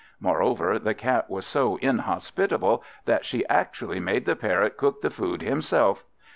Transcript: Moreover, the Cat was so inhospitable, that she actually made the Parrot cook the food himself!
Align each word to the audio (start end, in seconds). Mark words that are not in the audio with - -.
Moreover, 0.19 0.79
the 0.79 0.95
Cat 0.95 1.29
was 1.29 1.45
so 1.45 1.75
inhospitable, 1.75 2.83
that 3.05 3.23
she 3.23 3.45
actually 3.47 3.99
made 3.99 4.25
the 4.25 4.35
Parrot 4.35 4.75
cook 4.75 5.03
the 5.03 5.11
food 5.11 5.43
himself! 5.43 6.03